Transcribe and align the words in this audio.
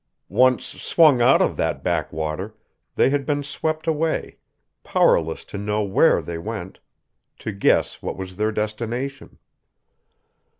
Once 0.29 0.65
swung 0.65 1.21
out 1.21 1.43
of 1.43 1.55
that 1.57 1.83
backwater 1.83 2.55
they 2.95 3.11
had 3.11 3.23
been 3.23 3.43
swept 3.43 3.85
away, 3.85 4.35
powerless 4.83 5.45
to 5.45 5.59
know 5.59 5.83
where 5.83 6.23
they 6.23 6.39
went, 6.39 6.79
to 7.37 7.51
guess 7.51 8.01
what 8.01 8.17
was 8.17 8.35
their 8.35 8.51
destination. 8.51 9.37